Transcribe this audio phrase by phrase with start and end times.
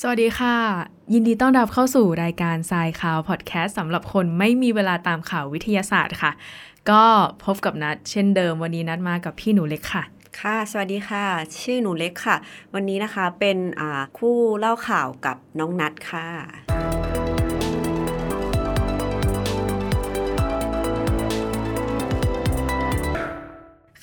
[0.00, 0.56] สวัสดีค่ะ
[1.12, 6.32] ยินดีต้อนรับเข้าสู่รายการทรายข่าวพอดแคสต์สำหรับคนไม่มีเวลาตามข่าววิทยาศาสตร์ค่ะ
[6.90, 7.04] ก็
[7.44, 10.02] พบกับนัด เช่นเดิมวันนี้นัดมากับพี่หนูเล็กค่ะ
[10.40, 11.24] ค่ะ สวัสดีค่ะ
[11.60, 12.36] ชื่อหนูเล็กค่ะ
[12.74, 16.26] วันนี้นะคะเป็นอ่าคู่เล่าข่าวกับน้องนัดค่ะ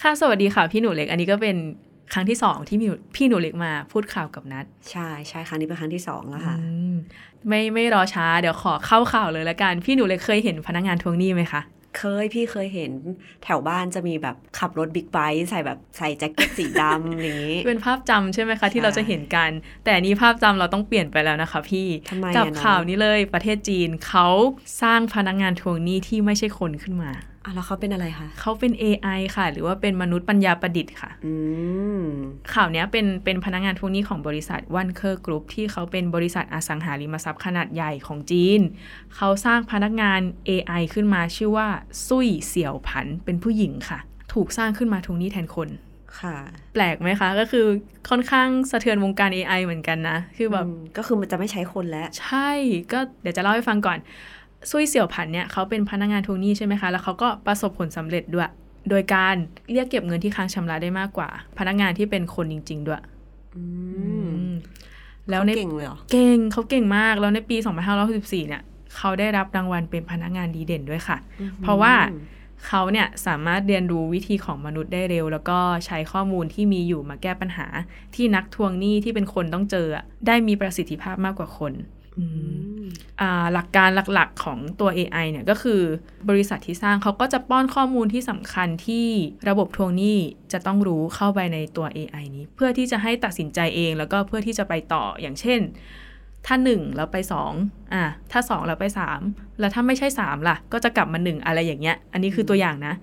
[0.02, 1.58] ค่ะสวัสดีค่ะพี่หนูเล็ก อันนี้ก็เป็น
[2.14, 6.96] ครั้งที่สองที่พี่หนูพี่หนูเล็กมาพูดข่าวกับนัดใช่ใช่ครั้งนี้เป็นครั้งที่สองแล้วค่ะอืม
[7.48, 11.62] ไม่ไม่รอช้าเดี๋ยวขอเข้าข่าวเลยละกันพี่หนูเล็กเคยเห็นพนักงานทวงหนี้ไหมคะ
[11.98, 12.92] เคยพี่เคยเห็น
[13.44, 19.50] แถวบ้านจะมีแบบขับรถบิ๊กไบค์ใส่แบบใส่แจ็คเก็ตสีดำอย่างนี้ เป็นภาพจำใช่ไหมคะ ที่ใช่เราจะเห็นกัน
[19.84, 24.28] แต่อันนี้ภาพจำเราต้องเปลี่ยนไปแล้วนะคะ พี่ทำไมกับอะน้องข่าวนี้เลยประเทศจีนเขา
[24.82, 27.12] สร้างพนักงานทวงหนี้ที่ไม่ใช่คนขึ้นมา
[27.44, 31.34] อะแล้วเขาเป็นอะไรคะเขาเป็น AI ค่ะ หรือว่าเป็นมนุษย์ปัญญาประดิษฐ์ค่ะอื
[32.02, 32.04] ม
[32.54, 38.60] ข่าวเนี้ยเป็นเป็นพนักงานทวงหนี้ของบริษัท Vanke Group ที่เขาเป็นบริษัทอสังหาริมทรัพย์ขนาดใหญ่ของจีน
[39.16, 41.68] เขาสร้างพนักงาน AI ขึ้นมาชื่อว่า
[42.08, 44.00] ซุยเสี่ยวผันเป็นผู้หญิงค่ะ
[44.34, 45.70] ถูกสร้างขึ้นมาทวงหนี้แทนคน
[46.20, 46.36] ค่ะ
[46.74, 47.66] แปลกไหมคะ ก็คือ
[48.10, 52.50] ค่อนข้างสะเทือนวงการ AI เหมือนกันนะ คือแบบอืมก็คือมันจะไม่ใช้คนแล้ว ใช่
[52.92, 53.98] ก็เดี๋ยวจะเล่าให้ฟังก่อน
[54.70, 58.50] ซุยเสี่ยวผันเนี่ยเขาเป็นพนักงานทวงหนี้ใช่ไหมคะ แล้วเขาก็ประสบผลสำเร็จด้วย
[58.90, 59.36] โดยการ
[59.72, 63.02] เรียกเก็บเงินที่ค้างชำระได้มากกว่า พนักงานที่เป็นคนจริง ๆ ด้วย
[63.56, 63.64] อื
[64.22, 64.56] มอืม
[65.30, 67.58] แล้วในเขาเก่งเลยเหรอเก่งเขาเก่งมากแล้วในปี
[68.04, 68.62] 2564เนี่ย
[68.96, 71.18] เขาได้รับรางวัลเป็นพนักงานดีเด่นด้วยค่ะ
[71.64, 71.94] เพราะว่า
[72.68, 77.68] เขาเนี่ยสามารถเรียนรู้วิธีของมนุษย์ได้เร็ว แล้วก็ใช้ข้อมูลที่มีอยู่มาแก้ปัญหา
[78.16, 82.01] ที่นักทวงหนี้ที่เป็นคนต้องเจออะได้มีประสิทธิภาพมากกว่าคนอืมอ่า
[83.54, 85.82] หลักการหลักๆของตัว AI เนี่ยก็คือ
[86.30, 89.08] บริษัทที่สร้างเขาก็จะป้อนข้อมูลที่สำคัญที่
[89.50, 90.18] ระบบทวงหนี้
[90.54, 95.60] จะต้องรู้เข้าไปในตัว AI นี้ เพื่อที่จะให้ตัดสินใจเอง แล้วก็เพื่อที่จะไปต่ออย่างเช่น
[96.46, 97.54] ถ้าหนึ่งแล้วไปสอง
[97.94, 99.20] อะถ้าสองแล้วไปสาม
[99.60, 102.94] แล้วถ้าไม่ใช่สามล่ะ ก็จะกลับมาหนึ่งอะไรอย่างเงี้ย อันนี้คือตัวอย่างนะ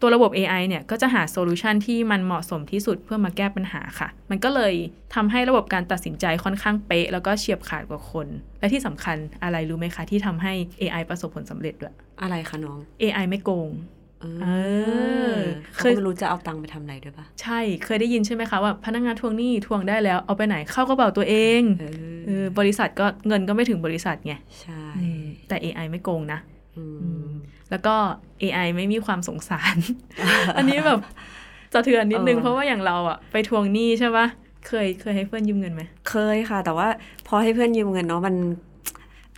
[0.00, 4.74] ตัวระบบ AI เนี่ยก็จะหาโซลูชันที่มันเหมาะสมที่สุดเพื่อมาแก้ปัญหาค่ะ มันก็เลย
[5.14, 8.26] ทำให้ระบบการตัดสินใจค่อนข้างเป๊ะ แล้วก็เฉียบขาดกว่าคน
[8.60, 13.70] และที่สำคัญอะไรรู้ไหมคะ ที่ทำให้ AI ประสบผลสำเร็จด้วย อะไรคะน้อง AI ไม่โกง
[14.20, 14.48] เอเอ
[15.32, 15.36] อ
[15.74, 21.84] เขาเคยก็ไม่รู้จะเอาตังค์ไปทำอะไรด้วยปะใช่เคยได้ยินใช่ไหมคะว่าพนักงานทวงหนี้ทวงได้แล้วเอาไปไหนเข้ากระเป๋าตัวเองเอ
[22.26, 24.84] เอออบริษัทก็เงินก็ไม่ถึงบริษัทไงใช่
[25.48, 26.40] แต่ AI ไม่โกงนะ
[26.76, 26.84] อื
[27.32, 27.33] ม
[27.74, 27.96] แล้วก็
[28.42, 29.76] AI ไม่มีความสงสาร
[30.56, 31.00] อันนี้แบบ
[31.74, 34.26] สะเทือนนิดนึงเออเพราะว่าอย่างเราอะไปทวงหนี้ใช่ปะ
[34.66, 36.88] เคยเคยให้เพื่อนยืมเงินไหมเคยค่ะ แต่ว่า
[37.28, 38.34] พอให้เพื่อนยืมเงินเนาะมัน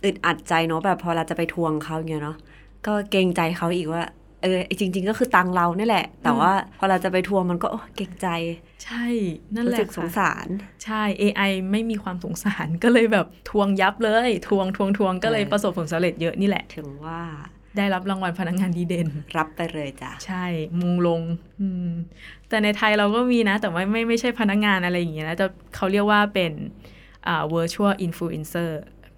[0.03, 2.37] อึดอัดใจเนาะแบบพอเราจะไปทวงเขาอย่างเงี้ยเนาะ
[2.85, 4.03] ก็เกรงใจเขาอีกว่า
[4.43, 8.27] เออจริง ๆ ก็คือตังเรานี่แหละ แต่ว่าพอเราจะไปทวงมันก็โอ้เกรงใจ
[8.83, 9.05] ใช่
[9.55, 10.47] นั่นแหรู้ละสึกสงค่ะสาร
[10.83, 17.19] ใช่ AI ไม่มีความสงสารก็เลยแบบทวงยับเลย ทวงทวงทวงก็เลยเออประสบผลสำเร็จเยอะนี่แหละ ถึงว่า
[17.77, 19.07] ได้รับรางวัลพนักงานดีเด่น
[19.37, 20.45] รับไปเลยจ้ะ ใช่
[20.81, 21.21] มงลง
[21.61, 21.89] อืม
[22.49, 25.45] แต่ในไทยเราก็มีนะ แต่ว่าไม่ไม่ใช่พนักงานอะไรอย่างเงี้ยนะแต่
[25.75, 26.51] เขาเรียกว่าเป็น
[27.27, 28.69] อ่า virtual influencer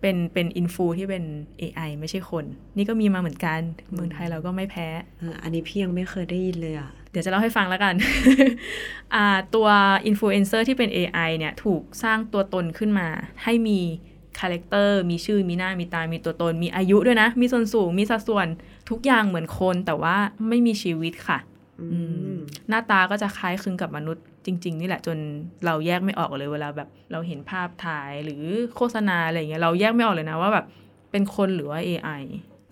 [0.02, 1.24] เป็นเป็นอินฟลูที่เป็น
[1.62, 2.46] AI ไม่ใช่คน
[2.78, 3.60] นี่ก็มีมาเหมือนกัน
[3.94, 4.88] เมืองไทยเราก็ไม่แพ้
[5.20, 7.96] เอออันนี้พี่ยังไม่เคยได้ยินเลยอะเดี๋ยวจะเล่าให้ฟังแล้วกัน
[9.16, 9.26] อ่า
[9.56, 9.68] ตัว
[10.06, 13.08] อินฟลูเอนเซอร์ที่เป็น AI เนี่ย ถูกสร้างตัวตนขึ้นมา
[13.44, 13.80] ให้มี
[14.40, 18.48] คาแรคเตอร์มีชื่อมีหน้ามีตา มีตัวตน มีอายุด้วยนะ มีส่วนสูง มีสัดส่วน
[18.90, 20.16] ทุกอย่างเหมือนคน แต่ว่า
[20.50, 21.40] ไม่มีชีวิตค่ะ
[21.82, 22.00] อือื
[22.36, 22.40] มม
[22.70, 25.18] หน้าตาก็จะคล้ายคลึงกับมนุษย์จริง ๆ นี่แหละจน
[25.66, 28.44] เราแยกไม่ออกเลยเวลาแบบ เราเห็นภาพถ่ายหรือ
[28.76, 30.66] โฆษณาอะไรอย่างเงี้ยเราแยกไม่ออกเลยนะว่าแบบ
[31.12, 32.22] เป็นคนหรือว่า AI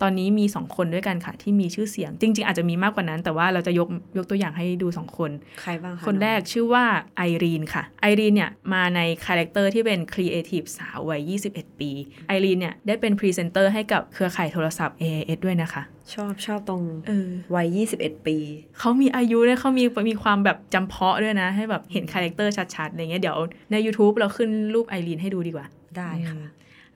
[0.02, 6.84] ตอนนี้มีสองคนด้วยกันค่ะ ที่มีชื่อเสียง จริง ๆ อาจจะมีมากกว่านั้น แต่ว่าเราจะยกยกตัวอย่างให้ดูสองคน ใครบ้างคะคนแรกชื่อว่า
[7.16, 11.90] ไอรีนค่ะไอรีนเนี่ยมาในคาแรคเตอร์ที่เป็นครีเอทีฟสาววัย 21 ปี
[12.28, 15.82] ไอรีนเนี่ยได้เป็นพรีเซนเตอร์ให้กับเครือข่ายโทรศัพท์ AIS ด้วยนะคะ
[16.14, 18.36] ชอบชอบตรงเออวัย 21 ปี
[18.78, 23.36] เขามีอายุด้วยเขามีมีความแบบจำเพาะด้วยนะ ให้แบบเห็นคาแรคเตอร์ชัดๆอะไรเงี้ยเดี๋ยว
[23.72, 25.66] ใน YouTube เราขึ้นรูปไอรีนให้ดูดีกว่า
[25.96, 26.36] ได้ค่ะ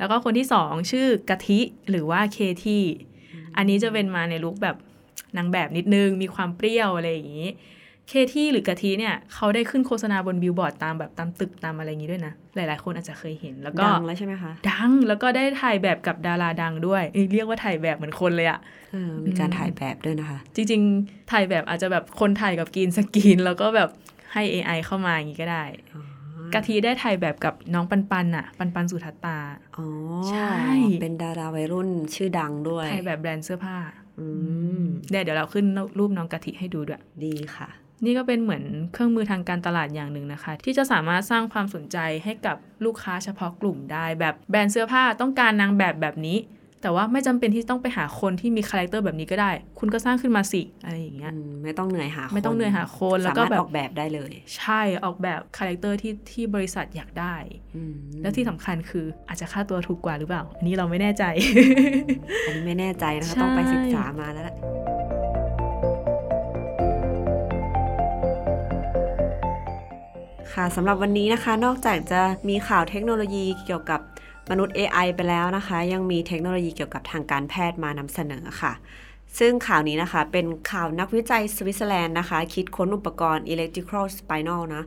[0.03, 1.61] แล้วก็คนที่สองชื่อกะทิ
[1.91, 2.83] หรือว่าเคที่
[3.57, 4.77] อันนี้จะเป็นมาในลุคแบบ
[5.37, 7.49] นางแบบนิดนึง มีความเปรี้ยวอะไรอย่างนี้
[8.09, 18.61] เคที่หรือกะทิเนี่ยเขาได้ขึ้นโฆษณาบนบิลบอร์ดตามแบบตามตึกตามอะไรอย่างนี้ด้วยนะ หลาย ๆ คนอาจจะเคยเห็นแล้วก็ดังแล้วใช่ไหมคะดังแล้วก็ได้ถ่ายแบบกับดาราดังด้วยเอ้ยเรียกว่าถ่ายแบบเหมือนคนเลยอะ
[18.93, 23.91] เออมีการถ่ายแบบด้วยนะคะ จริง ๆ ถ่ายแบบอาจจะแบบคนถ่ายกับ green screen แล้วก็แบบ
[24.33, 25.65] ให้ AI เข้ามาอย่างนี้ก็ได้
[26.55, 29.39] กะทิได้ถ่ายแบบกับน้องปันปันอะปันปันสุทัตตา
[29.77, 29.87] อ๋อ
[30.31, 30.51] ใช่
[31.01, 33.77] เป็นดาราวัยรุ่นชื่อดังด้วยถ่ายแบบแบรนด์เสื้อผ้า
[34.19, 34.27] อื
[34.81, 35.67] มเดี๋ยวเดี๋ยวเราขึ้น
[35.99, 37.69] รูปน้องกะทิให้ดูด้วย ดีค่ะ
[38.05, 46.39] นี่ก็เป็นเหมือนเครื่องมือทางการตลาดอย่างหนึ่งนะคะ ที่จะสามารถสร้างความสนใจให้กับลูกค้าเฉพาะกลุ่มได้แบบแบรนด์เสื้อผ้าต้องการนางแบบแบบนี้
[46.83, 57.35] แต่ว่าไม่จำเป็นที่ต้องไปหาคนที่มีคาแรคเตอร์แบบนี้ก็ได้ คุณก็สร้างขึ้นมาสิอะไรอย่างเงี้ยอืมไม่ต้องเหนื่อยหาคนไม่ต้องเหนื่อยหาคนแล้วก็สามารถแบบออกแบบได้เลย ใช่ออกแบบคาแรคเตอร์ที่ที่บริษัทอยากได้
[57.77, 61.25] อืมแล้วที่สำคัญคืออาจจะค่าตัวถูกกว่าหรือเปล่า อันนี้เราไม่แน่ใจ
[62.47, 64.57] อันนี้ไม่แน่ใจนะคะใช่ต้องไปศึกษามาแล้วแหละ
[70.53, 74.01] ค่ะสำหรับวันนี้นะคะ นอกจากจะมีข่าวเทคโนโลยีเกี่ยวกับ
[74.51, 78.73] มนุษย์ AI ไปแล้วนะคะ ยังมีเทคโนโลยีเกี่ยวกับทางการแพทย์มานำเสนอค่ะ
[79.39, 84.83] ซึ่งข่าวนี้นะคะ เป็นข่าวนักวิจัยสวิตเซอร์แลนด์นะคะ คิดค้นอุปกรณ์ electrical spinal นะ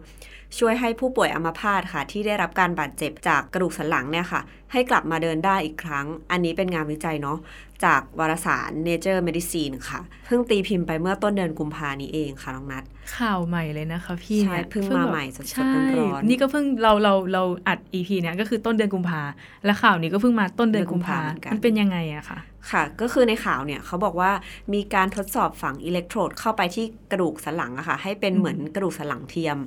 [0.58, 4.42] ช่วยให้ผู้ป่วยอัมพาตค่ะ ที่ได้รับการบาดเจ็บจากกระดูกสันหลังเนี่ยค่ะ
[4.72, 7.38] ให้กลับมาเดินได้อีกครั้ง อันนี้เป็นงานวิจัยเนาะ
[7.86, 12.84] จากวารสาร Nature Medicine ค่ะ เพิ่งตีพิมพ์ไปเมื่อต้นเดือนกุมภานี้เองค่ะน้องนัท
[13.18, 19.22] ข่าวใหม่เลยนะคะพี่ใช่นี่ยเพิ่งมาใหม่สดๆใช่ร้อนๆนี่ก็เพิ่งเราเราเราอัด EP เนี้ยก็คือต้นเดือนกุมภา
[19.66, 22.40] และข่าวนี้ก็เพิ่งมาต้นเดือนกุมภาเดือนกุมภาเหมือนกันมันเป็นยังไงอะคะ
[22.72, 24.32] ค่ะ ก็คือในข่าวเนี่ยเขาบอกว่า
[24.74, 29.58] มีการทดสอบฝังอิเล็กโทรดเข้าไปที่กระดูกสันหลังอะค่ะ ให้เป็นเหมือนกระดูกสันหลังเทียม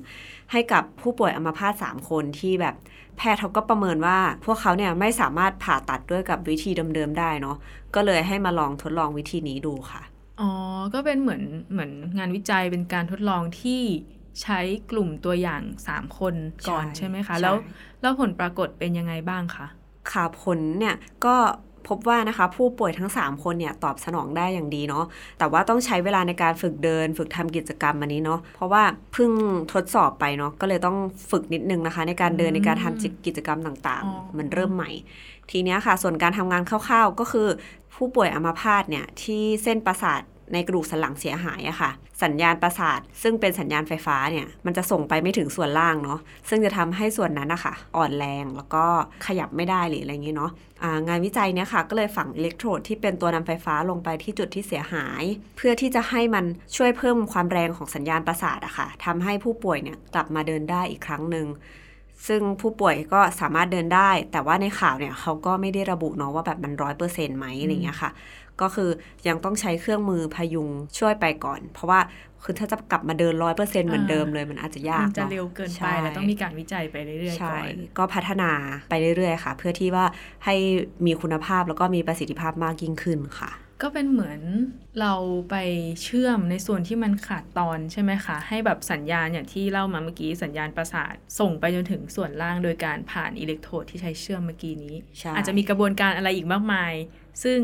[0.52, 2.74] ให้กับผู้ป่วยอัมพาตสามคนที่แบบ
[3.18, 7.56] แพทย์เขาก็ประเมินว่า พวกเขาเนี่ยไม่สามารถผ่าตัดด้วยกับวิธีเดิมๆได้เนาะ
[7.94, 10.02] ก็เลยให้มาลองทดลองวิธีนี้ดูค่ะ
[10.40, 10.50] อ๋อ
[10.94, 11.42] ก็เป็นเหมือน
[11.72, 13.82] เหมือนงานวิจัยเป็นการทดลองที่
[14.42, 16.34] ใช้กลุ่มตัวอย่าง3คน
[16.68, 17.56] ก่อนใช่ใช่ไหมคะใช่แล้ว
[18.00, 19.66] แล้วผลปรากฏเป็นยังไงบ้างคะ
[20.10, 20.96] ค่ะผลเนี่ย
[21.26, 21.36] ก็
[21.88, 25.04] พบว่านะคะผู้ป่วยทั้ง 3 คนเนี่ยตอบสนองได้อย่างดีเนาะ
[25.38, 28.82] แต่ว่าต้องใช้เวลาในการฝึกเดิน ฝึกทำกิจกรรมอันนี้เนาะเพราะว่า
[29.12, 29.30] เพิ่ง
[29.72, 30.96] ทดสอบไปเนาะก็เลยต้อง
[31.30, 34.90] ฝึกนิดนึงนะคะ ในการเดินอืมในการทำกิจกรรมต่างอ๋อๆมันเริ่มใหม่
[35.50, 37.46] ทีเนี้ยค่ะ ส่วนการทำงานคร่าว ๆ ก็คือ
[37.94, 40.20] ผู้ป่วยอัมพาตเนี่ยที่เส้นประสาท
[40.52, 41.90] ในกระดูกสันหลังเสียหายอะค่ะ
[42.22, 46.18] สัญญาณประสาท ซึ่งเป็นสัญญาณไฟฟ้าเนี่ยมันจะส่งไปไม่ถึงส่วนล่างเนาะ
[46.48, 48.84] ซึ่งจะทำให้ส่วนนั้นนะคะอ่อนแรงแล้วก็
[49.26, 55.22] ขยับไม่ได้หรืออะไรอย่างนี้เนาะางานวิจัยเนี่ยค่ะก็เลยฝังอิเล็กโทรดที่เป็นตัวนำไฟฟ้าลงไปที่จุดที่เสียหาย
[55.56, 56.44] เพื่อที่จะให้มัน
[56.76, 61.46] ช่วยเพิ่มความแรงของสัญญาณประสาทอะค่ะทำให้ผู้ป่วยเนี่ยกลับมาเดินได้อีกครั้งหนึ่ง
[62.26, 68.10] ซึ่งผู้ป่วยก็สามารถเดินได้ แต่ว่าในข่าวเนี่ยเขาก็ไม่ได้ระบุเนาะว่าแบบมันร้อยเปอร์เซ็นต์ไหมอะไรเงี้ยค่ะ
[68.60, 68.90] ก็คือ
[69.28, 72.00] ยังต้องใช้เครื่องมือพยุงช่วยไปก่อน เพราะว่า
[72.44, 78.50] คือถ้าจะกลับมาเดินร้อยเปอร์เซ็นต์เหมือนเดิมเลยมันอาจจะยากมันจะเนาะเร็วเกินไปใช่แล้วต้องมีการวิจัยไปเรื่อยๆใช่ก่อนก็พัฒนา
[78.90, 80.04] ไปเรื่อยๆค่ะ เพื่อที่ว่า
[80.44, 80.54] ให้
[81.06, 83.50] มีคุณภาพแล้วก็มีประสิทธิภาพมากยิ่งขึ้นค่ะ
[83.82, 84.40] ก็เป็นเหมือน
[85.00, 85.14] เรา
[85.50, 85.56] ไป
[86.02, 96.92] เชื่อมในส่วนที่มันขาดตอนใช่ไหมคะ ให้แบบสัญญาณอย่างที่เล่ามาเมื่อกี้สัญญาณประสาท ส่งไปจนถึงส่วนล่างโดยการผ่านอิเล็กโทรดที่ใช้เชื่อมเมื่อกี้นี้ใช่อาจจะมีกระบวนการอะไรอีกมากมาย
[97.44, 97.58] ซึ่ง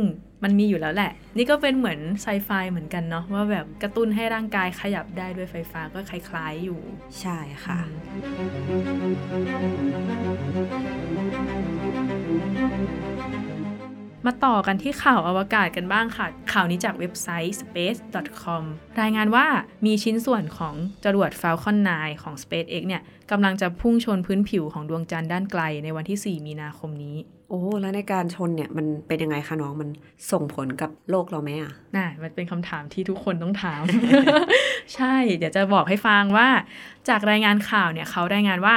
[0.45, 6.81] มันมีอยู่แล้วแหละ นี่ก็เป็นเหมือนไซไฟเหมือนกันเนาะว่าแบบกระตุ้นให้ร่างกายขยับได้ด้วยไฟฟ้าก็คล้าย ๆอยู่
[7.21, 7.81] ใช่ค่ะ
[14.27, 18.63] มาต่อกันที่ข่าวอวกาศกันบ้างค่ะ ข่าวนี้จากเว็บไซต์ space.com
[19.01, 19.47] รายงานว่า
[19.87, 20.75] มีชิ้นส่วนของ
[21.05, 27.17] จรวด Falcon 9 ของ SpaceX เนี่ยกำลังจะพุ่งชนพื้นผิวของดวงจันทร์ด้านไกลในวันที่ 4 มีนาคมนี้
[27.51, 29.89] โอ้ แล้วในการชนเนี่ย มันเป็นยังไงคะน้องมัน
[30.33, 33.83] ส่งผลกับโลกเราไหมอะน่ะมันเป็นคำถามที่ทุกคนต้องถาม
[34.95, 36.49] ใช่ เดี๋ยวจะบอกให้ฟังว่า
[37.09, 38.77] จากรายงานข่าวเนี่ย เขารายงานว่า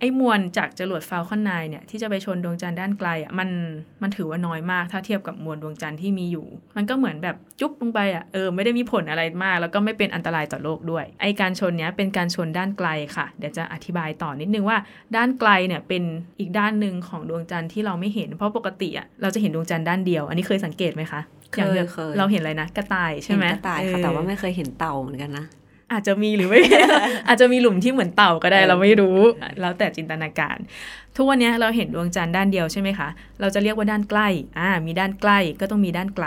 [0.00, 3.48] ไอ้มวลจากจรวด Falcon 9เนี่ยที่จะไปชนดวงจันทร์ด้านไกลอะมัน
[4.02, 14.78] มันถือว่าน้อยมาก ถ้าเทียบกับมวลดวงจันทร์ที่มีอยู่ มันก็เหมือนแบบจุ๊บลงไปอะเออไม่ได้มีผลอะไรมาก แล้วก็ไม่เป็นอันตรายต่อโลกด้วย ไอ้การชนเนี้ยเป็นการชนด้านไกลค่ะ เดี๋ยวจะอธิบายต่อนิดนึงว่า
[15.16, 16.02] ด้านไกลเนี่ยเป็น
[16.38, 21.20] อีกด้านหนึ่งของดวงจันทร์ที่เราไม่เห็นเพราะปกติอะเราจะเห็นดวงจันทร์ด้านเดียว อันนี้เคยสังเกตไหมคะ
[21.52, 25.46] เคยอย่างแบบเคยเราเห็นอะไรนะกระต่ายใช่ไหมเนกระต่ายค่ะเออแต่ว่าไม่เคยเห็นเต่าเหมือนกันนะ
[25.92, 26.60] อาจจะมีหรือไม่
[27.28, 29.18] อาจจะมีหลุมที่เหมือนเต่าก็ได้เออเราไม่รู้
[29.60, 30.56] แล้วแต่จินตนาการ
[31.16, 33.08] ทุกวันนี้เราเห็นดวงจันทร์ด้านเดียวใช่ไหมคะ
[33.40, 34.28] เราจะเรียกว่าด้านใกล้
[34.58, 36.26] อ่ามีด้านใกล้ก็ต้องมีด้านไกล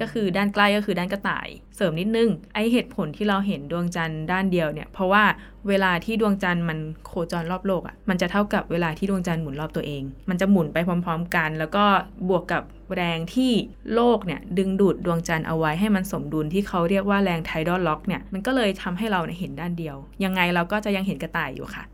[0.00, 5.24] ก็คือด้านใกล้ก็คือด้านกระต่าย เสริมนิดนึงไอเหตุผลที่เราเห็นดวงจันทร์ด้านเดียวเนี่ยเพราะว่า
[5.68, 11.84] เวลาที่ดวงจันทร์มันโคจรรอบโลกอะ่ะ มันจะเท่ากับเวลาที่ดวงจันทร์หมุนรอบตัวเอง มันจะหมุนไปพร้อม ๆ กัน แล้วก็
[12.28, 12.62] บวกกับ
[12.96, 13.52] แรงที่
[13.94, 21.84] โลกเนี่ยดึงดูดดวงจันทร์เอาไว้ให้มันสมดุลที่เขาเรียกว่าแรง tidal lock เนี่ย มันก็เลยทำให้เราเนี่ยเห็นด้านเดียว ยังไงเราก็จะยังเห็นกระต่ายอยู่ค่ะ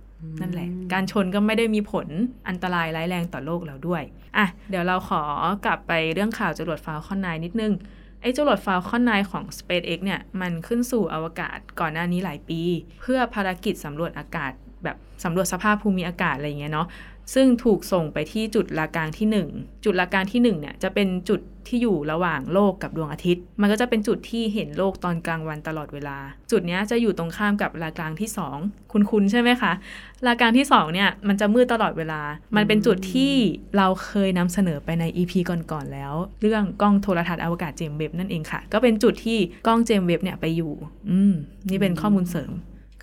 [0.41, 2.07] นั่นแหละ การชนก็ไม่ได้มีผล
[2.49, 4.03] อันตรายร้ายแรงต่อโลกเราด้วย
[4.37, 5.23] อะ เดี๋ยวเราขอ
[5.65, 7.73] กลับไปเรื่องข่าวจรวด Falcon 9นิดนึง
[8.27, 12.61] ไอ้จรวด Falcon 9ของ SpaceX เนี่ย มันขึ้นสู่อวกาศก่อนหน้านี้หลายปี
[13.01, 14.53] เพื่อภารกิจสำรวจอากาศ
[14.85, 16.87] แบบสำรวจสภาพภูมิอากาศอะไรเงี้ยเนาะ
[17.35, 26.19] ซึ่งถูกส่งไปที่จุดลากลางที่ 1 จุดลากลางที่1เนี่ยจะเป็นจุดที่อยู่ระหว่างโลกกับดวงอาทิตย์ มันก็จะเป็นจุดที่เห็นโลกตอนกลางวันตลอดเวลา
[26.51, 28.31] จุดนี้จะอยู่ตรงข้ามกับลากลางที่
[28.61, 29.73] 2 คุณคุณใช่ไหมคะ
[30.27, 32.21] ลากลางที่2เนี่ยมันจะมืดตลอดเวลา
[32.57, 33.33] มันเป็นจุดที่
[33.77, 40.73] เราเคยนำเสนอไปใน EP ก่อนๆแล้ว เรื่องกล้องโทรทัศน์อวกาศเจมเว็บนั่นเองค่ะ ก็เป็นจุดที่กล้องเจมเว็บเนี่ยไปอยู่
[41.11, 41.33] อืม
[41.71, 42.53] นี่เป็นข้อมูลเสริม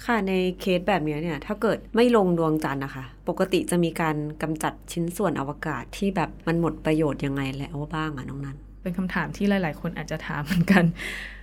[0.06, 10.84] ค่ะในเคสแบบนี้เนี่ยถ้าเกิดไม่ลงดวงจันทร์นะคะ ปกติจะมีการกำจัดชิ้นส่วนอวกาศที่แบบมันหมดประโยชน์ยังไงแล้วบ้างอะน้องนันเป็นคำถามที่หลาย ๆ คนอาจจะถามเหมือนกัน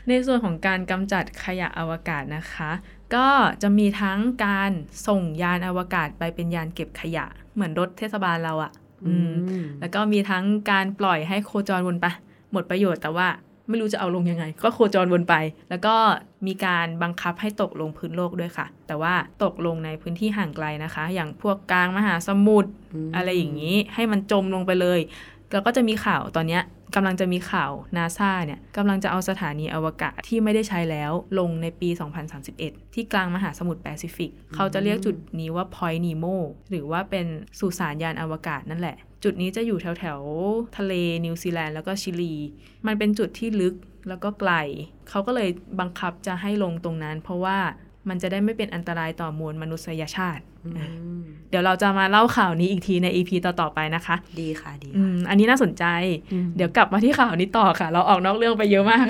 [0.09, 2.71] ในส่วนของการกำจัดขยะอวกาศนะคะ
[3.15, 3.29] ก็
[3.63, 4.71] จะมีทั้งการ
[5.07, 8.73] ส่งยานอวกาศไปเป็นยานเก็บขยะ เหมือนรถเทศบาลเราอะ
[9.07, 9.33] อืม
[9.81, 12.07] แล้วก็มีทั้งการปล่อยให้โคจรวนไป
[12.53, 13.29] หมดประโยชน์แต่ว่า
[13.71, 15.35] ไม่รู้จะเอาลงยังไง ก็โคจรวนไป
[15.71, 15.95] แล้วก็
[16.47, 25.01] มีการบังคับให้ตกลงพื้นโลกด้วยค่ะ แต่ว่าตกลงในพื้นที่ห่างไกลนะคะ อย่างพวกกลางมหาสมุทรอืมอะไรอย่างนี้ให้มันจมลงไปเลย
[25.53, 26.63] แล้วก็จะมีข่าวตอนเนี้ย
[26.97, 31.89] กำลังจะมีข่าวนาซาเนี่ยกำลังจะเอาสถานีอวกาศที่ไม่ได้ใช้แล้วลงในปี
[32.43, 36.37] 2031 ที่กลางมหาสมุทรแปซิฟิก เขาจะเรียกจุดนี้ว่า Point Nemo
[36.71, 37.27] หรือว่าเป็น
[37.59, 40.93] สุสานยานอวกาศนั่นแหละ จุดนี้จะอยู่แถวแถวๆทะเล
[41.25, 42.35] นิวซีแลนด์แล้วก็ชิลี
[42.87, 43.75] มันเป็นจุดที่ลึก
[44.09, 44.53] แล้วก็ไกล
[45.09, 45.49] เขาก็เลย
[45.81, 47.59] บังคับจะให้ลงตรงนั้น เพราะว่า
[48.09, 50.71] มันจะได้ไม่เป็นอันตรายต่อมวลมนุษยชาติอื
[51.21, 55.85] มเดี๋ยวเราจะมาเล่าข่าวนี้อีกทีใน EP ต่อ ๆ ไปนะคะ ดีค่ะดีอืมอันนี้น่าสนใจ
[56.33, 59.07] อืมเดี๋ยวกลับมาที่ข่าวนี้ต่อค่ะ เราออกนอกเรื่องไปเยอะมาก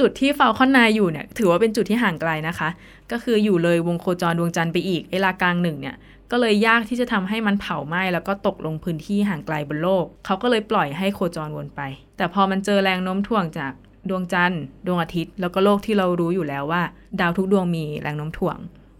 [0.00, 2.68] จุดที่ Falcon 9อยู่เนี่ย ถือว่าเป็นจุดที่ห่างไกลนะคะ
[3.12, 5.96] ก็คืออยู่เลยวงโคจรดวงจันทร์ไปอีกไอ้ลากลางหนึ่งเนี่ย
[6.32, 11.80] ก็เลยยากที่จะทำให้มันเผาไหม้แล้วก็ตกลงพื้นที่ห่างไกลบนโลก เขาก็เลยปล่อยให้โคจรวนไป
[12.16, 13.72] แต่พอมันเจอแรงโน้มถ่วงจาก
[14.08, 16.82] ดวงจันทร์ดวงอาทิตย์ แล้วก็โลกที่เรารู้อยู่แล้วว่า
[17.20, 18.58] ดาวทุกดวงมีแรงโน้มถ่วง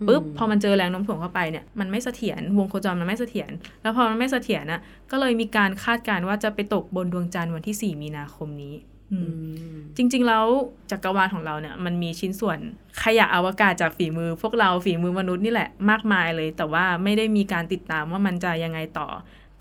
[0.08, 3.50] ปุ๊บพอมันเจอแรงโน้มถ่วงเข้าไปเนี่ยมันไม่เสถียรวงโคจรมันไม่เสถียร
[3.82, 8.74] แล้วพอมันไม่เสถียรน่ะก็เลยมีการคาดการณ์ว่าจะไปตกบนดวงจันทร์วันที่ 4 มีนาคมนี้
[9.12, 9.51] อืมอืม
[9.96, 10.44] จริง ๆ แล้ว
[10.90, 12.58] จักรวาลของเราเนี่ยมันมีชิ้นส่วน
[13.02, 19.08] ขยะอวกาศจากฝีมือ พวกเราฝีมือมนุษย์นี่แหละมากมายเลย แต่ว่าไม่ได้มีการติดตามว่ามันจะยังไงต่อ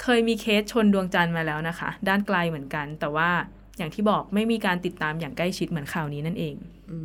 [0.02, 3.30] เคยมีเคสชนดวงจันทร์มาแล้วนะคะ ด้านไกลเหมือนกัน แต่ว่า
[3.78, 6.56] อย่างที่บอกไม่มีการติดตามอย่างใกล้ชิดเหมือนข่าวนี้นั่นเอง
[6.92, 6.98] อื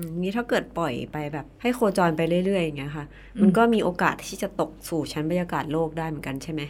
[0.00, 3.04] มนี่ถ้าเกิดปล่อยไปแบบ ให้โคจรไปเรื่อยๆอย่างเงี้ยค่ะ
[3.40, 6.62] มันก็มีโอกาสที่จะตกสู่ชั้นบรรยากาศโลกได้เหมือนกันใช่ไหม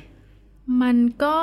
[0.82, 1.38] มันก็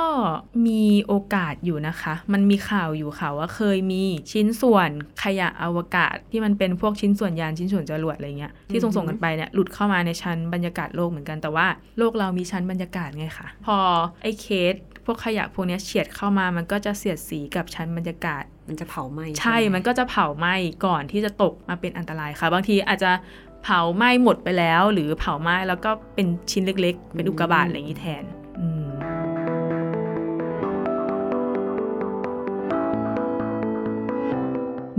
[0.66, 4.02] มีโอกาสอยู่นะคะ มันมีข่าวอยู่ค่ะว่าเคยมี
[4.32, 4.90] ชิ้นส่วน
[5.22, 11.66] ขยะอวกาศที่มันเป็นพวกชิ้นส่วนยานชิ้นส่วนจรวดอะไรเงี้ยที่ส่งส่งๆกันไปเนี่ยหลุดเข้ามาในชั้นบรรยากาศโลกเหมือนกันแต่ว่า
[11.98, 13.78] โลกเรามีชั้นบรรยากาศไงคะพอ
[14.22, 14.74] ไอ้เคส
[15.06, 20.54] พวกขยะพวกเนี้ยเฉียดเข้ามามันก็จะเสียดสีกับชั้นบรรยากาศ มันจะเผาไหม้ใช่ไหมันก็จะเผาไหม้
[20.86, 23.12] ก่อนที่จะตกมาเป็นอันตรายค่ะ บางทีอาจจะ
[23.64, 28.24] เผาไหม้หมดไปแล้ว หรือเผาไหม้แล้วก็เป็นชิ้นเล็กๆ เป็นอุกกาบาตอะไรอย่างนี้แทน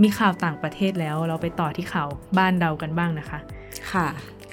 [0.02, 2.08] มีข่าวต่างประเทศแล้วเราไปต่อที่ข่าว
[2.38, 3.38] บ้านเรากันบ้างนะคะ
[3.92, 4.08] ค่ะ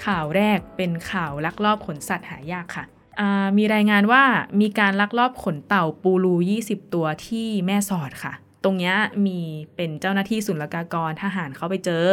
[0.05, 2.85] ข่าวแรกเป็นข่าวลักลอบขนสัตว์หายากค่ะ
[3.19, 4.23] อ่ามีรายงานว่า
[4.61, 8.33] มีการลักลอบขนเต่าปูรู 20 ตัวที่แม่สอดค่ะ
[8.63, 8.95] ตรงเนี้ย
[9.25, 9.39] มี
[9.75, 12.07] เป็นเจ้าหน้าที่ศุลกากรทหารเขาไปเจอ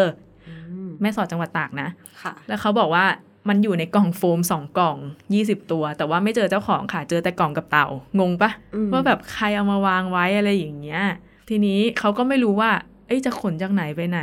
[0.49, 0.55] อื
[0.87, 1.89] มแม่สอดจังหวัดตากนะ
[2.23, 3.07] ค่ะแล้วเขาบอกว่า
[3.49, 4.97] มันอยู่ในกล่องโฟม2กล่อง
[5.35, 7.87] 20 ตัว แต่ว่าไม่เจอเจ้าของค่ะ เจอแต่กล่องกับเต่า
[8.21, 11.03] งงปะอืมว่าแบบใครเอามาวางไว้อะไรอย่างเงี้ย
[11.49, 12.71] ทีนี้เขาก็ไม่รู้ว่า
[13.09, 14.21] เอ้ยจะขนจากไหนไปไหน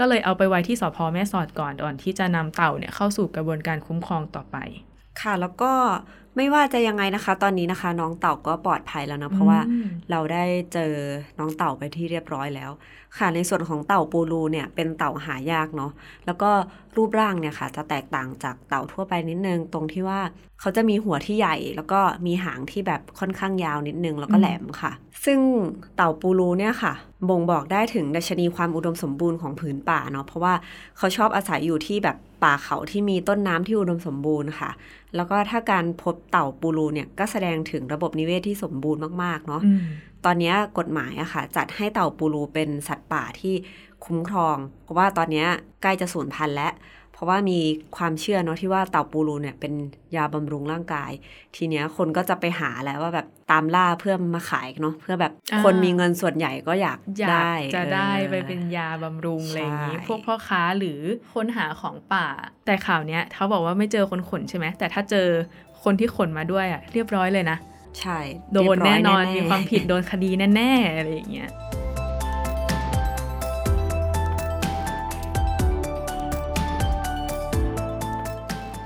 [0.00, 4.56] ก็เลยเอาไปไว้ที่สพแม่สอดก่อนก่อนที่จะนำเต่าเนี่ยเข้าสู่กระบวนการคุ้มครองต่อไป
[5.20, 5.72] ค่ะแล้วก็
[6.36, 10.92] ไม่ว่าจะยังไงนะคะ ตอนนี้นะคะ น้องเต่าก็ปลอดภัยแล้วนะเพราะว่าอืมเราได้เจอ
[11.38, 12.70] น้องเต่าไปที่เรียบร้อยแล้ว
[13.18, 15.92] ค่ะในส่วนของเต่าปูรูเนี่ยเป็นเต่าหายากเนาะ
[16.26, 16.50] แล้วก็
[16.96, 20.20] รูปร่างเนี่ยค่ะ จะแตกต่างจากเต่าทั่วไปนิดนึง ตรงที่ว่า
[20.60, 24.92] เขาจะมีหัวที่ใหญ่ แล้วก็มีหางที่แบบค่อนข้างยาวนิดนึง แล้วก็แหลมค่ะ
[25.24, 25.38] ซึ่ง
[25.96, 26.92] เต่าปูรูเนี่ยค่ะ
[27.28, 30.54] บ่งบอกได้ถึงดัชนีความอุดมสมบูรณ์ของผืนป่าเนาะเพราะว่า
[30.98, 34.70] เขาชอบอาศัยอยู่ที่แบบป่าเขาที่มีต้นน้ำที่อุดมสมบูรณ์ค่ะ
[35.16, 39.80] แล้วก็ถ้าการพบเต่าปูรูเนี่ยก็แสดงถึงระบบนิเวศที่สมบูรณ์มากๆเนาะอืม
[40.24, 43.54] ตอนนี้กฎหมายอะค่ะ จัดให้เต่าปูรูเป็นสัตว์ป่าที่
[44.06, 45.44] คุ้มครอง เพราะว่าตอนนี้
[45.82, 46.72] ใกล้จะสูญพันธุ์แล้ว
[47.16, 47.58] เพราะว่ามี
[47.96, 49.72] ความเชื่อเนาะที่ว่าเต่าปูรูเนี่ยเป็น
[50.16, 51.10] ยาบำรุงร่างกาย
[51.56, 61.00] ทีเนี้ยคนก็จะไปหาแล้วว่าแบบตามล่าเพื่อมาขายเนาะเพื่อแบบอ่าคนมีเงินส่วนใหญ่ก็อยากอยากได้จะได้ออไปเป็นยาบำรุงอะไรอย่างนี้ใช่พวกพ่อค้าหรือ
[61.34, 62.26] คนหาของป่า
[62.66, 65.28] แต่ข่าวเนี้ยเขาบอกว่าไม่เจอคนขนใช่ไหมแต่ถ้าเจอ
[65.84, 67.58] คนที่ขนมาด้วยอะเรียบร้อยเลยนะ
[68.00, 68.18] ใช่
[68.52, 71.50] โดนแน่นอนเรียบร้ยมีความผิดโดนคดีแน่ๆอะไรอย่างเงี้ย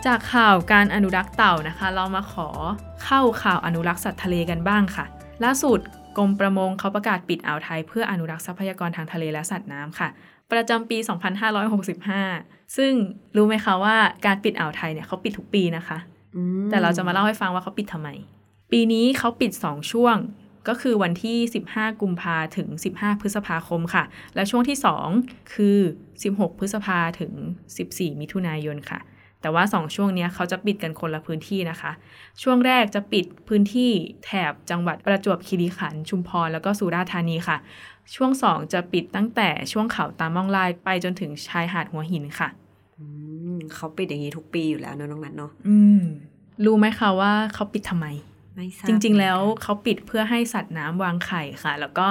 [0.06, 2.48] จากข่าวการอนุรักษ์เต่านะคะ เรามาขอ
[3.04, 5.04] เข้าข่าวอนุรักษ์สัตว์ทะเลกันบ้างค่ะ
[5.44, 5.80] ล่าสุด
[6.18, 10.08] กรมประมงเขาประกาศปิดอ่าวไทย เพื่ออนุรักษ์ทรัพยากรทางทะเลและสัตว์น้ำค่ะ
[10.52, 10.98] ประจำปี
[12.26, 12.92] 2565 ซึ่ง
[13.36, 15.98] รู้ไหมคะว่าการปิดอ่าวไทยเนี่ยเขาปิดทุกปีนะคะ
[16.36, 18.08] อืมแต่เราจะมาเล่าให้ฟังว่าเขาปิดทำไม
[18.72, 20.16] ปีนี้เขาปิด 2 ช่วง
[20.68, 21.38] ก็คือวันที่
[21.70, 24.04] 15 กุมภาถึง 15 พฤษภาคมค่ะ
[24.34, 24.78] และช่วงที่
[25.14, 25.78] 2 คือ
[26.18, 27.32] 16 พฤษภาถึง
[27.76, 29.00] 14 มิถุนายนค่ะ
[29.40, 31.92] แต่ว่า 2 ช่วงเนี้ยเขาจะปิดกันคนละพื้นที่นะคะ
[32.42, 33.90] ช่วงแรกจะปิดพื้นที่
[34.24, 37.56] แถบจังหวัดประจวบคีรีขันธ์ชุมพรแล้วก็สุราษฎร์ธานีค่ะ
[38.14, 42.48] ช่วง 2 จะปิดตั้งแต่ช่วงเขาตามม่องลายไปจนถึงชายหาดหัวหินค่ะ
[42.98, 43.06] อื
[43.54, 46.02] มเขาปิดอย่างนี้ทุกปีอยู่แล้วเนอะน้องนัทเนาะอืม
[46.64, 48.06] รู้ไหมคะว่าเขาปิดทำไม
[48.56, 52.08] ไม่ทราบจริง ๆ แล้วเขาปิดเพื่อให้สัตว์น้ำวางไข่ค่ะ แล้วก็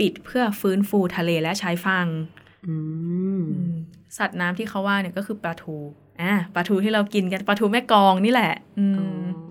[0.00, 2.06] ปิดเพื่อฟื้นฟูทะเลและชายฝั่ง
[2.66, 2.76] อื
[3.38, 3.42] ม
[4.18, 5.76] สัตว์น้ำที่เขาว่าเนี่ยก็คือปลาทู
[6.22, 9.44] อะปลาทูที่เรากินกันปลาทูแม่กลองนี่แหละ อืมอ๋อ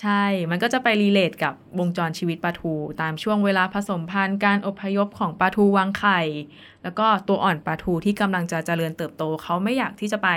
[0.00, 6.20] ใช่ มันก็จะไปรีเลทกับวงจรชีวิตปลาทู ตามช่วงเวลาผสมพันธุ์การอพยพของปลาทูวางไข่
[6.82, 10.28] แล้วก็ตัวอ่อนปลาทูที่กำลังจะเจริญเติบโต เขาไม่อยากที่จะไป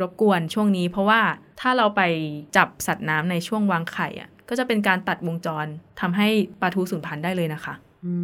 [0.00, 1.20] รบกวนช่วงนี้ เพราะว่า
[1.60, 2.02] ถ้าเราไป
[2.56, 5.66] จับสัตว์น้ำในช่วงวางไข่อะ ก็จะเป็นการตัดวงจร
[6.00, 6.28] ทำให้
[6.60, 7.74] ปลาทูสูญพันธุ์ได้เลยนะคะ
[8.04, 8.14] อื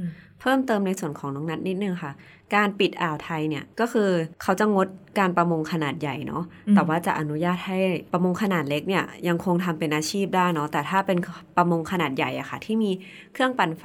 [0.00, 0.01] ม
[0.42, 2.12] เพิ่มเติมในส่วนของน้องนัทนิดนึงค่ะ
[2.54, 4.08] การปิดอ่าวไทยเนี่ยก็คือ
[4.42, 7.78] เขาจะงดการประมงขนาดใหญ่เนาะอืมแต่ว่าจะอนุญาตให้
[8.12, 11.18] ประมงขนาดเล็กเนี่ยยังคงทำเป็นอาชีพได้เนาะแต่ถ้าเป็น
[11.56, 12.90] ประมงขนาดใหญ่อะค่ะ ที่มี
[13.32, 13.84] เครื่องปั่นไฟ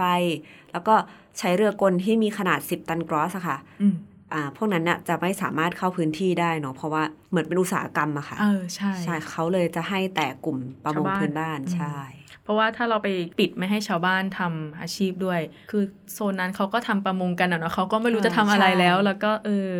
[0.71, 0.95] แล้วก็
[1.39, 4.16] ใช้เรือกลที่มีขนาด 10 ตันกรอสอะค่ะอืมอ่า
[4.55, 11.97] พวกนั้นน่ะจะไม่สามารถเข้าพื้นที่ได้เนาะเพราะว่าเหมือนเป็นอุตสาหกรรมอะค่ะเออใช่ใช่เขาเลยจะให้แต่กลุ่มประมงชาวบ้านพื้นบ้านอืมใช่
[12.43, 13.07] เพราะว่าถ้าเราไป
[13.39, 15.39] ปิดไม่ให้ชาวบ้านทำอาชีพด้วย
[15.71, 19.73] คือโซนนั้นเขาก็ทำประมงกันอะเนาะเขาก็ไม่รู้เออจะทำอะไรแล้วใช่แล้วก็เออ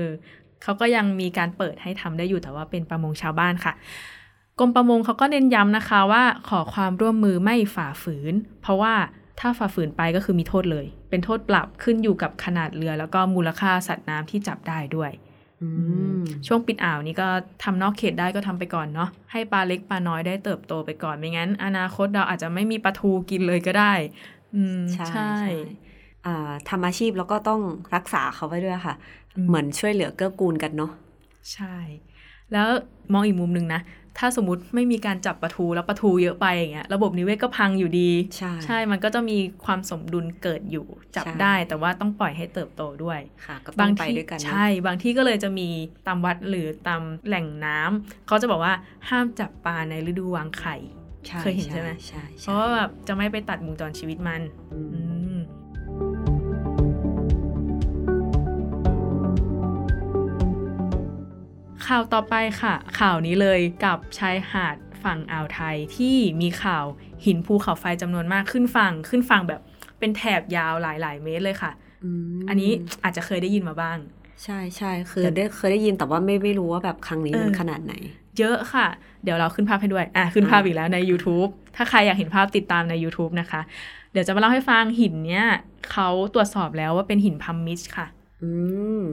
[0.63, 3.73] เขาก็ยังมีการเปิดให้ทำได้อยู่แต่ว่าเป็นประมงชาวบ้านค่ะ
[4.59, 8.93] กรมประมงเขาก็เน้นย้ำนะคะว่าขอความร่วมมือไม่ฝ่าฝืน เพราะว่า
[9.39, 15.11] ถ้าฝ่าฝืนไปก็คือมีโทษเลย เป็นโทษปรับขึ้นอยู่กับขนาดเรือ แล้วก็มูลค่าสัตว์น้ำที่จับได้ด้วย
[15.61, 15.69] อื
[16.17, 17.27] มช่วงปิดอ่าวนี้ก็
[17.63, 23.93] ทำนอกเขตได้ก็ทำไปก่อนเนาะให้ปลาเล็กปลาน้อยได้เติบโตไปก่อนไม่งั้น อนาคตเราอาจจะไม่มีปลาทูกินเลยก็ได้
[24.55, 25.35] อืมใช่ใช่
[26.25, 27.61] อ่าทำอาชีพแล้วก็ต้อง
[27.95, 28.95] รักษาเขาไว้ด้วยค่ะ
[29.35, 30.91] อืมเหมือนช่วยเหลือเกื้อกูลกันเนาะ
[31.53, 31.75] ใช่
[32.53, 32.67] แล้ว
[33.13, 33.81] มองอีกมุมหนึ่งนะ
[34.19, 45.69] ถ้าสมมติไม่มีการจับปลาทูแล้วปลาทูเยอะไปอย่างเงี้ยระบบนิเวศก็พังอยู่ดี ใช่ใช่มันก็จะมีความสมดุลเกิดอยู่จับใช่ได้ แต่ว่าต้องปล่อยให้เติบโตด้วยค่ะก็ต้องไปที่ด้วยกันเนอะใช่ บางที่ก็เลยจะมี
[46.07, 48.73] ตามวัดหรือตามแหล่งน้ำเขาจะบอกว่า
[49.09, 50.75] ห้ามจับปลาในฤดูวางไข่
[51.27, 54.41] ใช่เคยเห็นใช่ไหมใช่เพใช่ราะว่าแบบจะไม่ไปตัดวงจรชีวิตมัน
[61.87, 66.85] ข่าวต่อไปค่ะ ข่าวนี้เลยกับชายหาดฝั่งอ่าวไทยที่มีข่าว
[67.25, 69.61] หินภูเขาไฟจำนวนมากขึ้นฝั่งขึ้นฝั่งแบบ
[69.99, 71.71] เป็นแถบยาวหลายๆ เมตรเลยค่ะ
[72.37, 72.71] มอันนี้
[73.03, 73.97] อาจจะเคยได้ยินมาบ้าง
[74.43, 77.93] ใช่ใช่คือแต่ได้เคยได้ยินแต่ว่าไม่ไม่รู้ว่าแบบครั้งนี้มันเออขนาดไหน
[78.37, 78.87] เยอะค่ะ
[79.23, 83.61] เดี๋ยวเราขึ้นภาพให้ด้วย อะขึ้นภาพอะอีกแล้วใน YouTube ถ้าใครอยากเห็นภาพติดตามใน YouTube นะคะ
[84.11, 85.45] เดี๋ยวจะมาเล่าให้ฟังหินเนี้ย
[85.91, 88.16] เขาตรวจสอบแล้วว่าเป็นหินพัมมิชค่ะอืม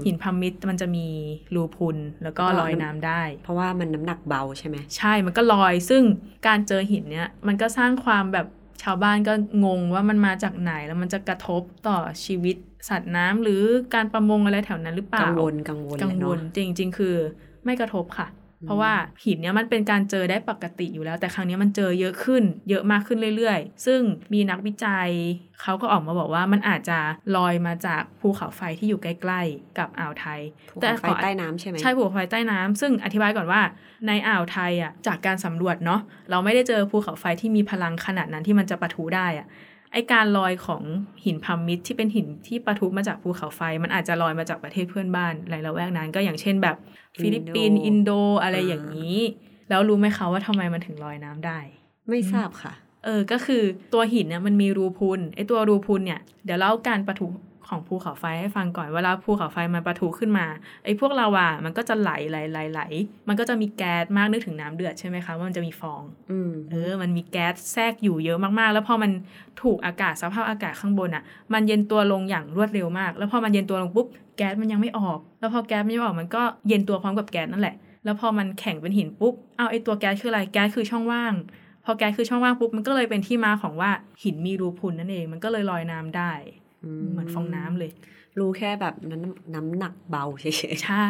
[0.04, 1.06] หินพัมมิชมันจะมี
[1.54, 6.02] รูพุนแล้วก็อ่าลอยน้ำได้ เพราะว่ามันน้ำหนักเบาใช่ไหมใช่มันก็ลอย ซึ่ง
[6.46, 8.46] การเจอหินเนี้ยมันก็สร้างความแบบ
[8.82, 9.32] ชาวบ้านก็
[9.64, 12.56] งงว่ามันมาจากไหนแล้วมันจะกระทบต่อชีวิต
[12.88, 13.62] สัตว์น้ำหรือ
[13.94, 17.16] การประมงอะไรแถวนั้นหรือเปล่ากังวลกังวลกังแหละวลเนาะจริง ๆ คือ
[17.64, 18.26] ไม่กระทบค่ะ
[18.66, 18.92] เพราะว่า
[19.24, 24.00] หินเนี้ยมันเป็นการเจอได้ปกติอยู่แล้ว แต่ครั้งนี้มันเจอเยอะขึ้น เยอะมากขึ้นเรื่อยๆ ซึ่ง
[24.32, 25.08] มีนักวิจัย
[25.62, 26.98] เขาก็ออกมาบอกว่ามันอาจจะ
[27.36, 33.60] ลอยมาจากภูเขาไฟที่อยู่ใกล้ๆ กับอ่าวไทยภูเขาไฟขอใต้น้ำใช่ไหมใช่ภูเขาไฟใต้น้ำซึ่งอธิบายก่อนว่า
[34.06, 36.00] ในอ่าวไทยอะจากการสำรวจเนาะ
[36.30, 39.46] เราไม่ได้เจอภูเขาไฟที่มีพลังขนาดนั้นที่มันจะปะทุได้อะ
[39.94, 40.82] ไอการลอยของ
[41.24, 46.76] หิน pumice ที่เป็นหินที่ปะทุมาจากภูเขาไฟ มันอาจจะลอยมาจากประเทศเพื่อนบ้านในละแวกนั้น ก็อย่างเช่นแบบ
[47.20, 48.10] ฟิลิปปินส์อินโด
[48.42, 49.18] อะไรอย่างนี้
[49.68, 51.58] แล้วรู้ไหมคะว่าทำไมมันถึงลอยน้ำได้
[52.08, 52.72] ไม่ทราบค่ะ
[53.04, 57.28] เออก็คือตัวหินเนี่ยมันมีรูพุนไอตัวรูพุนเนี่ยเดี๋ยวเล่าการปะทุ
[57.68, 60.46] ของภูเขาไฟให้ฟังก่อนเวลาภูเขาไฟมันปะทุขึ้นมา
[60.84, 62.80] ไอพวกลาวามันก็จะไหลไหลไหลไหล
[63.28, 69.10] มันก็จะมีแก๊สมากนึกถึงน้ำเดือดใช่ไหมคะว่ามันจะมีฟองอืมเออ มันมีแก๊สแทรกอยู่เยอะมากๆ แล้วพอมัน
[69.62, 71.22] ถูกอากาศสภาพอากาศข้างบนอะ
[71.52, 81.34] มันเย็นตัวลงอย่างรวดเร็วมาก แล้วพอมันเย็นตัวลงปุ๊บแก๊สมันยังไม่ออก แล้วพอแก๊สไม่ออกมันก็เย็นตัวพร้อมกับแก๊สนั่นแหละ แล้วพอมันแข็งเป็นหินปุ๊บเอาไอตัวแก๊สคืออะไรแก๊สคือช่องว่าง
[81.84, 83.90] พอแก๊สคือช่องว่างปุ๊บมันก็เลยเป็นที่มาของว่า
[84.22, 86.32] หินมีรูพุนนั่นเองมันก็เลยลอยน้ำได้
[87.10, 87.90] เหมือนฟองน้ำเลย
[88.38, 89.22] รู้แค่แบบนั้น
[89.54, 91.08] น้ำหนักเบาเฉยใช่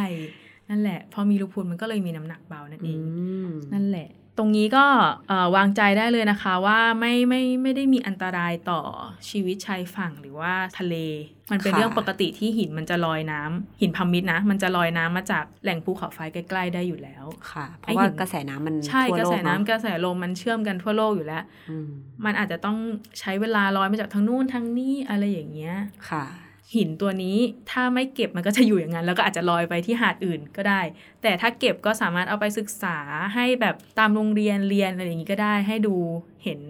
[0.70, 2.98] นั่นแหละ พอมีรูพุนมันก็เลยมีน้ำหนักเบานั่นเออืง
[3.46, 4.84] มนั่นแหละ ตรงนี้ก็
[5.28, 8.80] เอ่อวางใจได้เลยนะคะว่าไม่ไม่ไม่ได้มีอันตรายต่อ
[9.30, 10.94] ชีวิตชายฝั่งหรือว่าทะเล
[11.52, 21.88] มันเป็นค่ะเรื่องปกติที่หินมันจะลอยน้ำหินพัมมิดนะ มันจะลอยน้ำมาจากแหล่งภูเขาไฟใกล้ๆได้อยู่แล้วค่ะเพไอ้ราะว่าหินกระแสน้ำมันใช่ทั่วกระโลแสกน้ำเนาะกระแสลมมันเชื่อมกันทั่วโลกอยู่แล้วอืม
[22.24, 22.78] มันอาจจะต้อง
[23.20, 25.74] ใช้เวลาลอยมาจากทางนู้นทางนี้อะไรอย่างเงี้ย
[26.10, 26.24] ค่ะ
[26.72, 27.38] หินตัวนี้
[27.70, 30.80] ถ้าไม่เก็บมันก็จะอยู่อย่างนั้น แล้วก็อาจจะลอยไปที่หาดอื่นก็ได้
[31.22, 32.98] แต่ถ้าเก็บก็สามารถเอาไปศึกษา
[33.34, 35.94] ให้แบบตามโรงเรียนเรียนอะไรอย่างนี้ก็ได้ ให้ดู
[36.44, 36.60] เห็น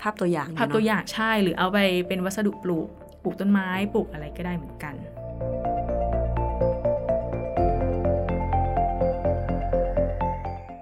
[0.00, 2.88] ภาพตัวอย่างภาพตัวอเนะย่างใช่หรือเอาไปเป็นวัสดุปลูก
[3.22, 4.94] ปลูกต้นไม้ปลูกอะไรก็ได้เหมือนกัน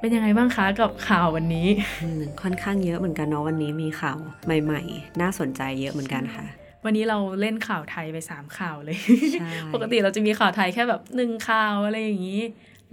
[0.00, 1.68] เป็นยังไงบ้างคะกับข่าววันนี้
[2.02, 4.18] อืมค่อนข้างเยอะเหมือนกันเนาะวันนี้มีข่าว
[4.64, 6.46] ใหม่ ๆ น่าสนใจเยอะเหมือนกันค่ะ
[6.86, 8.96] วันนี้เราเล่นข่าวไทยไปสามข่าวเลย
[9.32, 12.42] ใช่ปกติเราจะมีข่าวไทยแค่แบบหนึ่งข่าวอะไรอย่างนี้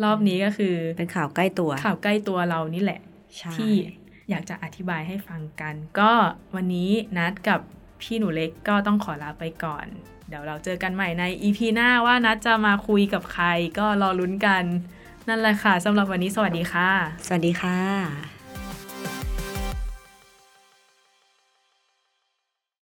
[0.03, 2.99] รอบนี้ก็คือเป็นข่าวใกล้ตัว ข่าวใกล้ตัวเรานี่แหละ
[3.37, 3.73] ใช่ที่
[4.29, 6.11] อยากจะอธิบายให้ฟังกัน ก็
[6.55, 7.59] วันนี้นัดกับ
[8.01, 9.85] พี่หนูเล็กก็ต้องขอลาไปก่อน
[10.27, 13.45] เดี๋ยวเราเจอกันใหม่ใน EP หน้าว่านัดจะมาคุยกับใคร
[13.79, 14.63] ก็รอลุ้นกัน
[15.27, 16.89] นั่นแหละค่ะสำหรับวันนี้สวัสดีค่ะ
[17.27, 18.32] สวัสดีค่ะ